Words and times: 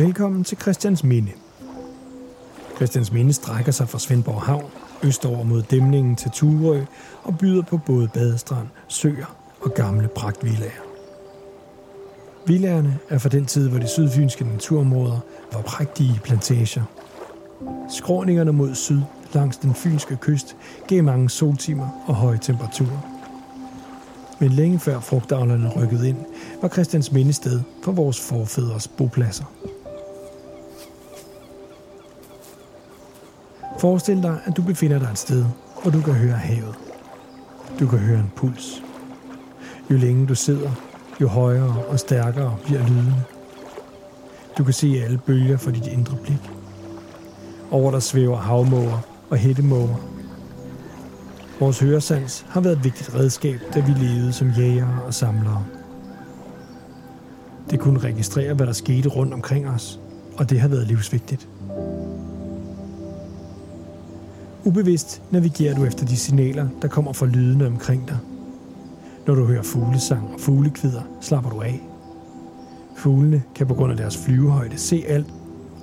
Velkommen 0.00 0.44
til 0.44 0.58
Christians 0.58 1.04
Minde. 1.04 1.32
Christians 2.76 3.12
Minde 3.12 3.32
strækker 3.32 3.72
sig 3.72 3.88
fra 3.88 3.98
Svendborg 3.98 4.42
Havn, 4.42 4.70
østover 5.02 5.44
mod 5.44 5.62
dæmningen 5.62 6.16
til 6.16 6.30
Turø 6.30 6.84
og 7.22 7.38
byder 7.38 7.62
på 7.62 7.76
både 7.86 8.08
badestrand, 8.08 8.66
søer 8.88 9.36
og 9.60 9.74
gamle 9.74 10.08
pragtvillager. 10.08 10.82
Villaerne 12.46 12.98
er 13.08 13.18
fra 13.18 13.28
den 13.28 13.46
tid, 13.46 13.68
hvor 13.68 13.78
de 13.78 13.88
sydfynske 13.88 14.44
naturområder 14.44 15.18
var 15.52 15.62
prægtige 15.62 16.20
plantager. 16.24 16.82
Skråningerne 17.90 18.52
mod 18.52 18.74
syd 18.74 19.00
langs 19.32 19.56
den 19.56 19.74
fynske 19.74 20.16
kyst 20.16 20.56
gav 20.88 21.04
mange 21.04 21.30
soltimer 21.30 22.04
og 22.06 22.14
høje 22.14 22.38
temperaturer. 22.38 23.20
Men 24.38 24.50
længe 24.50 24.78
før 24.78 25.00
frugtavlerne 25.00 25.72
rykkede 25.76 26.08
ind, 26.08 26.18
var 26.62 26.68
Christians 26.68 27.12
mindested 27.12 27.60
for 27.82 27.92
vores 27.92 28.20
forfædres 28.20 28.88
bopladser. 28.88 29.44
Forestil 33.80 34.22
dig, 34.22 34.40
at 34.44 34.56
du 34.56 34.62
befinder 34.62 34.98
dig 34.98 35.08
et 35.12 35.18
sted, 35.18 35.44
hvor 35.82 35.90
du 35.90 36.00
kan 36.00 36.14
høre 36.14 36.32
havet. 36.32 36.74
Du 37.80 37.86
kan 37.86 37.98
høre 37.98 38.18
en 38.18 38.32
puls. 38.36 38.82
Jo 39.90 39.96
længere 39.96 40.28
du 40.28 40.34
sidder, 40.34 40.70
jo 41.20 41.28
højere 41.28 41.84
og 41.88 41.98
stærkere 41.98 42.56
bliver 42.64 42.80
lyden. 42.88 43.14
Du 44.58 44.64
kan 44.64 44.72
se 44.72 45.02
alle 45.04 45.18
bølger 45.26 45.56
for 45.56 45.70
dit 45.70 45.86
indre 45.86 46.16
blik. 46.22 46.50
Over 47.70 47.90
der 47.90 47.98
svæver 47.98 48.36
havmåger 48.36 48.98
og 49.30 49.36
hættemåger. 49.36 49.96
Vores 51.60 51.80
høresans 51.80 52.46
har 52.48 52.60
været 52.60 52.76
et 52.76 52.84
vigtigt 52.84 53.14
redskab, 53.14 53.60
da 53.74 53.80
vi 53.80 53.92
levede 53.92 54.32
som 54.32 54.50
jægere 54.50 55.02
og 55.06 55.14
samlere. 55.14 55.64
Det 57.70 57.80
kunne 57.80 58.00
registrere, 58.00 58.54
hvad 58.54 58.66
der 58.66 58.72
skete 58.72 59.08
rundt 59.08 59.34
omkring 59.34 59.68
os, 59.68 60.00
og 60.36 60.50
det 60.50 60.60
har 60.60 60.68
været 60.68 60.86
livsvigtigt. 60.86 61.48
Ubevidst 64.64 65.22
navigerer 65.30 65.74
du 65.74 65.84
efter 65.84 66.06
de 66.06 66.16
signaler, 66.16 66.68
der 66.82 66.88
kommer 66.88 67.12
fra 67.12 67.26
lydene 67.26 67.66
omkring 67.66 68.08
dig. 68.08 68.18
Når 69.26 69.34
du 69.34 69.44
hører 69.44 69.62
fuglesang 69.62 70.34
og 70.34 70.40
fuglekvider, 70.40 71.02
slapper 71.20 71.50
du 71.50 71.60
af. 71.60 71.80
Fuglene 72.96 73.42
kan 73.54 73.66
på 73.66 73.74
grund 73.74 73.92
af 73.92 73.96
deres 73.96 74.18
flyvehøjde 74.18 74.78
se 74.78 75.04
alt, 75.08 75.26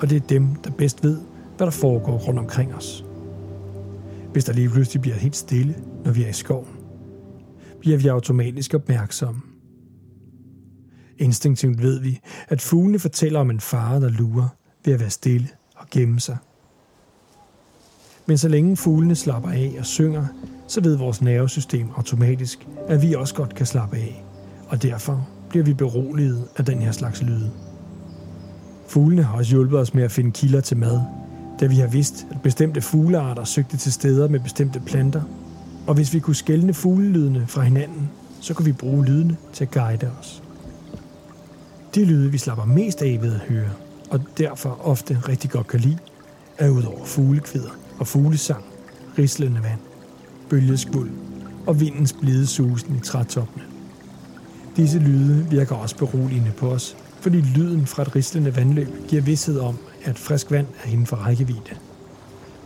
og 0.00 0.10
det 0.10 0.16
er 0.22 0.26
dem, 0.26 0.54
der 0.54 0.70
bedst 0.70 1.04
ved, 1.04 1.20
hvad 1.56 1.66
der 1.66 1.70
foregår 1.70 2.18
rundt 2.18 2.38
omkring 2.38 2.74
os. 2.74 3.04
Hvis 4.32 4.44
der 4.44 4.52
lige 4.52 4.68
pludselig 4.68 5.02
bliver 5.02 5.16
helt 5.16 5.36
stille, 5.36 5.76
når 6.04 6.12
vi 6.12 6.24
er 6.24 6.28
i 6.28 6.32
skoven, 6.32 6.68
bliver 7.80 7.98
vi 7.98 8.08
automatisk 8.08 8.74
opmærksomme. 8.74 9.40
Instinktivt 11.18 11.82
ved 11.82 12.00
vi, 12.00 12.20
at 12.48 12.60
fuglene 12.60 12.98
fortæller 12.98 13.40
om 13.40 13.50
en 13.50 13.60
fare, 13.60 14.00
der 14.00 14.08
lurer 14.08 14.48
ved 14.84 14.94
at 14.94 15.00
være 15.00 15.10
stille 15.10 15.48
og 15.76 15.86
gemme 15.90 16.20
sig. 16.20 16.36
Men 18.26 18.38
så 18.38 18.48
længe 18.48 18.76
fuglene 18.76 19.14
slapper 19.14 19.50
af 19.50 19.76
og 19.78 19.86
synger, 19.86 20.26
så 20.66 20.80
ved 20.80 20.96
vores 20.96 21.22
nervesystem 21.22 21.88
automatisk, 21.96 22.66
at 22.88 23.02
vi 23.02 23.14
også 23.14 23.34
godt 23.34 23.54
kan 23.54 23.66
slappe 23.66 23.96
af. 23.96 24.24
Og 24.68 24.82
derfor 24.82 25.28
bliver 25.48 25.64
vi 25.64 25.74
beroliget 25.74 26.48
af 26.56 26.64
den 26.64 26.78
her 26.78 26.92
slags 26.92 27.22
lyde. 27.22 27.50
Fuglene 28.88 29.22
har 29.22 29.38
også 29.38 29.50
hjulpet 29.50 29.78
os 29.78 29.94
med 29.94 30.02
at 30.02 30.12
finde 30.12 30.30
kilder 30.30 30.60
til 30.60 30.76
mad, 30.76 31.00
da 31.60 31.66
vi 31.66 31.76
har 31.76 31.86
vidst, 31.86 32.26
at 32.30 32.42
bestemte 32.42 32.80
fuglearter 32.80 33.44
søgte 33.44 33.76
til 33.76 33.92
steder 33.92 34.28
med 34.28 34.40
bestemte 34.40 34.80
planter. 34.80 35.22
Og 35.86 35.94
hvis 35.94 36.14
vi 36.14 36.18
kunne 36.18 36.36
skelne 36.36 36.74
fuglelydene 36.74 37.46
fra 37.46 37.62
hinanden, 37.62 38.10
så 38.40 38.54
kunne 38.54 38.66
vi 38.66 38.72
bruge 38.72 39.04
lydene 39.04 39.36
til 39.52 39.64
at 39.64 39.70
guide 39.70 40.10
os. 40.20 40.42
De 41.94 42.04
lyde, 42.04 42.32
vi 42.32 42.38
slapper 42.38 42.64
mest 42.64 43.02
af 43.02 43.18
ved 43.22 43.34
at 43.34 43.40
høre, 43.40 43.70
og 44.10 44.20
derfor 44.38 44.80
ofte 44.84 45.18
rigtig 45.28 45.50
godt 45.50 45.66
kan 45.66 45.80
lide, 45.80 45.98
er 46.58 46.68
udover 46.68 47.04
fuglekvider 47.04 47.70
og 47.98 48.06
fuglesang, 48.06 48.64
rislende 49.18 49.62
vand, 49.62 49.80
bølgeskvuld 50.50 51.10
og 51.66 51.80
vindens 51.80 52.12
blide 52.12 52.46
susen 52.46 52.96
i 52.96 53.00
trætoppene. 53.00 53.64
Disse 54.76 54.98
lyde 54.98 55.46
virker 55.50 55.76
også 55.76 55.96
beroligende 55.96 56.52
på 56.58 56.70
os, 56.70 56.96
fordi 57.20 57.36
lyden 57.36 57.86
fra 57.86 58.02
et 58.02 58.16
rislende 58.16 58.56
vandløb 58.56 58.88
giver 59.08 59.22
vidshed 59.22 59.58
om, 59.58 59.78
at 60.04 60.18
frisk 60.18 60.50
vand 60.50 60.66
er 60.84 60.90
inden 60.90 61.06
for 61.06 61.16
rækkevidde. 61.16 61.76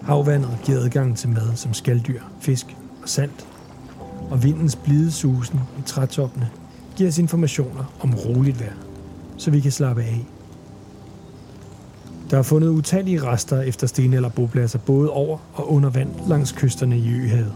Havvandet 0.02 0.58
giver 0.64 0.78
adgang 0.78 1.16
til 1.18 1.28
mad 1.28 1.56
som 1.56 1.74
skalddyr, 1.74 2.20
fisk 2.40 2.76
og 3.02 3.08
salt, 3.08 3.46
og 4.30 4.42
vindens 4.42 4.76
blide 4.76 5.12
susen 5.12 5.60
i 5.78 5.82
trætoppene 5.86 6.50
giver 6.96 7.08
os 7.08 7.18
informationer 7.18 7.94
om 8.00 8.14
roligt 8.14 8.60
vejr, 8.60 8.74
så 9.36 9.50
vi 9.50 9.60
kan 9.60 9.72
slappe 9.72 10.02
af 10.02 10.26
der 12.30 12.38
er 12.38 12.42
fundet 12.42 12.68
utallige 12.68 13.22
rester 13.22 13.60
efter 13.60 13.86
sten- 13.86 14.14
eller 14.14 14.28
bopladser 14.28 14.78
både 14.78 15.10
over 15.10 15.38
og 15.54 15.72
under 15.72 15.90
vand 15.90 16.10
langs 16.28 16.52
kysterne 16.52 16.98
i 16.98 17.08
Øhavet. 17.08 17.52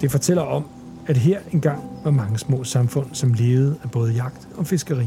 Det 0.00 0.10
fortæller 0.10 0.42
om, 0.42 0.64
at 1.06 1.16
her 1.16 1.40
engang 1.52 1.82
var 2.04 2.10
mange 2.10 2.38
små 2.38 2.64
samfund, 2.64 3.06
som 3.12 3.32
levede 3.32 3.76
af 3.82 3.90
både 3.90 4.12
jagt 4.12 4.48
og 4.56 4.66
fiskeri. 4.66 5.06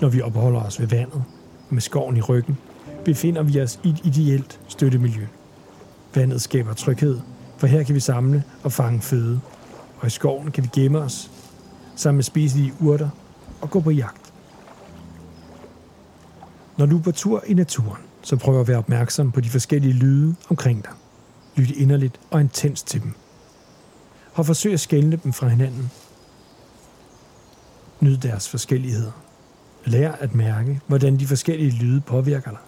Når 0.00 0.08
vi 0.08 0.20
opholder 0.20 0.60
os 0.60 0.80
ved 0.80 0.86
vandet, 0.86 1.22
med 1.70 1.80
skoven 1.80 2.16
i 2.16 2.20
ryggen, 2.20 2.58
befinder 3.04 3.42
vi 3.42 3.60
os 3.60 3.80
i 3.82 3.88
et 3.88 4.00
ideelt 4.04 4.60
støttemiljø. 4.68 5.26
Vandet 6.14 6.42
skaber 6.42 6.72
tryghed, 6.72 7.18
for 7.58 7.66
her 7.66 7.82
kan 7.82 7.94
vi 7.94 8.00
samle 8.00 8.42
og 8.62 8.72
fange 8.72 9.00
føde, 9.00 9.40
og 10.00 10.06
i 10.06 10.10
skoven 10.10 10.50
kan 10.50 10.64
vi 10.64 10.68
gemme 10.80 10.98
os, 10.98 11.30
sammen 11.96 12.16
med 12.16 12.24
spiselige 12.24 12.72
urter 12.80 13.08
og 13.60 13.70
gå 13.70 13.80
på 13.80 13.90
jagt. 13.90 14.27
Når 16.78 16.86
du 16.86 16.98
er 16.98 17.02
på 17.02 17.12
tur 17.12 17.44
i 17.46 17.54
naturen, 17.54 18.02
så 18.22 18.36
prøv 18.36 18.60
at 18.60 18.68
være 18.68 18.78
opmærksom 18.78 19.32
på 19.32 19.40
de 19.40 19.50
forskellige 19.50 19.92
lyde 19.92 20.34
omkring 20.48 20.84
dig. 20.84 20.92
Lyt 21.56 21.70
inderligt 21.70 22.20
og 22.30 22.40
intens 22.40 22.82
til 22.82 23.02
dem. 23.02 23.12
Og 24.34 24.46
forsøg 24.46 24.72
at 24.72 24.80
skælne 24.80 25.16
dem 25.16 25.32
fra 25.32 25.48
hinanden. 25.48 25.90
Nyd 28.00 28.16
deres 28.16 28.48
forskelligheder. 28.48 29.12
Lær 29.84 30.12
at 30.12 30.34
mærke, 30.34 30.80
hvordan 30.86 31.18
de 31.18 31.26
forskellige 31.26 31.70
lyde 31.70 32.00
påvirker 32.00 32.50
dig. 32.50 32.60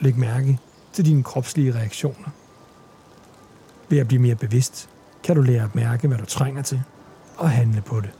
Læg 0.00 0.18
mærke 0.18 0.58
til 0.92 1.06
dine 1.06 1.22
kropslige 1.22 1.74
reaktioner. 1.74 2.28
Ved 3.88 3.98
at 3.98 4.08
blive 4.08 4.22
mere 4.22 4.34
bevidst, 4.34 4.88
kan 5.22 5.36
du 5.36 5.42
lære 5.42 5.64
at 5.64 5.74
mærke, 5.74 6.08
hvad 6.08 6.18
du 6.18 6.24
trænger 6.24 6.62
til, 6.62 6.82
og 7.36 7.50
handle 7.50 7.80
på 7.80 8.00
det. 8.00 8.10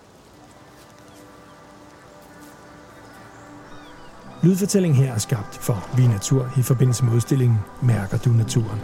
Lydfortællingen 4.43 5.03
her 5.05 5.15
er 5.15 5.19
skabt 5.19 5.55
for 5.55 5.89
Vi 5.97 6.07
Natur 6.07 6.53
i 6.57 6.63
forbindelse 6.63 7.05
med 7.05 7.13
udstillingen 7.13 7.59
Mærker 7.83 8.19
du 8.19 8.31
naturen? 8.31 8.81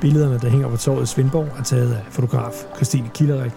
Billederne, 0.00 0.38
der 0.38 0.48
hænger 0.48 0.68
på 0.68 0.76
torvet 0.76 1.02
i 1.02 1.06
Svendborg, 1.06 1.48
er 1.58 1.62
taget 1.62 1.94
af 1.94 2.02
fotograf 2.10 2.52
Christine 2.76 3.10
Killerik. 3.14 3.52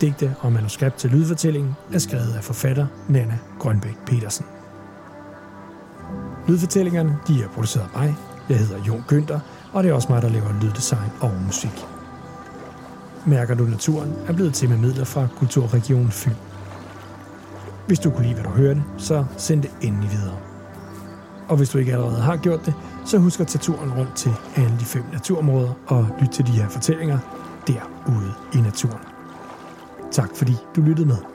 Digte 0.00 0.36
og 0.40 0.52
manuskript 0.52 0.96
til 0.96 1.10
lydfortællingen 1.10 1.74
er 1.92 1.98
skrevet 1.98 2.34
af 2.36 2.44
forfatter 2.44 2.86
Nana 3.08 3.38
Grønbæk 3.58 3.96
Petersen. 4.06 4.46
Lydfortællingerne 6.48 7.18
de 7.28 7.42
er 7.42 7.48
produceret 7.48 7.88
af 7.94 8.00
mig. 8.00 8.16
Jeg 8.48 8.58
hedder 8.58 8.84
Jon 8.88 9.04
Günther, 9.12 9.38
og 9.72 9.82
det 9.82 9.90
er 9.90 9.94
også 9.94 10.08
mig, 10.10 10.22
der 10.22 10.28
laver 10.28 10.60
lyddesign 10.62 11.10
og 11.20 11.32
musik. 11.46 11.86
Mærker 13.26 13.54
du 13.54 13.64
naturen 13.64 14.12
er 14.28 14.32
blevet 14.32 14.54
til 14.54 14.68
med 14.68 14.78
midler 14.78 15.04
fra 15.04 15.26
Kulturregion 15.36 16.10
Fyn. 16.10 16.53
Hvis 17.86 17.98
du 17.98 18.10
kunne 18.10 18.22
lide, 18.22 18.34
hvad 18.34 18.44
du 18.44 18.50
hørte, 18.50 18.82
så 18.98 19.24
send 19.36 19.62
det 19.62 19.70
endelig 19.82 20.10
videre. 20.10 20.36
Og 21.48 21.56
hvis 21.56 21.70
du 21.70 21.78
ikke 21.78 21.92
allerede 21.92 22.20
har 22.20 22.36
gjort 22.36 22.66
det, 22.66 22.74
så 23.06 23.18
husk 23.18 23.40
at 23.40 23.46
tage 23.46 23.60
turen 23.60 23.92
rundt 23.94 24.16
til 24.16 24.32
alle 24.56 24.76
de 24.80 24.84
fem 24.84 25.02
naturområder 25.12 25.72
og 25.86 26.08
lyt 26.20 26.28
til 26.28 26.46
de 26.46 26.52
her 26.52 26.68
fortællinger 26.68 27.18
derude 27.66 28.32
i 28.54 28.56
naturen. 28.56 29.00
Tak 30.12 30.28
fordi 30.36 30.52
du 30.76 30.80
lyttede 30.80 31.08
med. 31.08 31.33